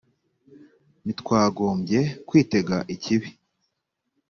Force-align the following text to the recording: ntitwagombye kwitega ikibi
ntitwagombye 1.03 1.99
kwitega 2.27 2.77
ikibi 2.95 3.29